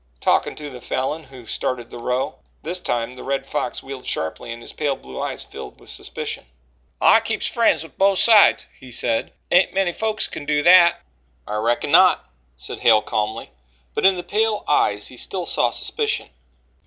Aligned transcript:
"Talking 0.19 0.55
to 0.55 0.67
the 0.67 0.81
Falin 0.81 1.25
who 1.25 1.45
started 1.45 1.91
the 1.91 1.99
row." 1.99 2.39
This 2.63 2.79
time 2.79 3.13
the 3.13 3.23
Red 3.23 3.45
Fox 3.45 3.83
wheeled 3.83 4.07
sharply 4.07 4.51
and 4.51 4.59
his 4.59 4.73
pale 4.73 4.95
blue 4.95 5.21
eyes 5.21 5.43
filled 5.43 5.79
with 5.79 5.91
suspicion. 5.91 6.47
"I 6.99 7.19
keeps 7.19 7.45
friends 7.45 7.83
with 7.83 7.99
both 7.99 8.17
sides," 8.17 8.65
he 8.79 8.91
said. 8.91 9.31
"Ain't 9.51 9.75
many 9.75 9.93
folks 9.93 10.27
can 10.27 10.43
do 10.45 10.63
that." 10.63 11.01
"I 11.45 11.57
reckon 11.57 11.91
not," 11.91 12.25
said 12.57 12.79
Hale 12.79 13.03
calmly, 13.03 13.51
but 13.93 14.03
in 14.03 14.15
the 14.15 14.23
pale 14.23 14.63
eyes 14.67 15.05
he 15.05 15.17
still 15.17 15.45
saw 15.45 15.69
suspicion. 15.69 16.31